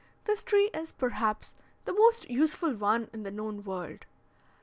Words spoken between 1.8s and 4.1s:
the most useful one in the known world.